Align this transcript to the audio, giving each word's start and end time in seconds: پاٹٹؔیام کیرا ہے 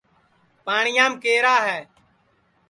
پاٹٹؔیام 0.65 1.13
کیرا 1.23 1.55
ہے 1.67 1.79